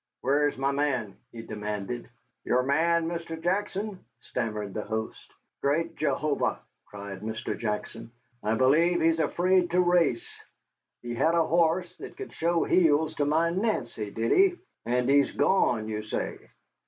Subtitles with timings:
[0.21, 2.09] "Where's my man?" he demanded.
[2.43, 3.39] "Your man, Mr.
[3.39, 5.31] Jackson?" stammered the host.
[5.61, 7.55] "Great Jehovah!" cried Mr.
[7.55, 8.09] Jackson,
[8.41, 10.27] "I believe he's afraid to race.
[11.03, 14.57] He had a horse that could show heels to my Nancy, did he?
[14.87, 16.49] And he's gone, you say?"